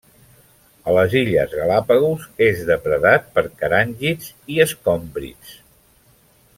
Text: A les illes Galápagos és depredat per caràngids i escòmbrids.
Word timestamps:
A 0.91 0.93
les 0.95 1.11
illes 1.19 1.53
Galápagos 1.59 2.25
és 2.47 2.63
depredat 2.71 3.29
per 3.37 3.45
caràngids 3.61 4.33
i 4.55 4.61
escòmbrids. 4.69 5.57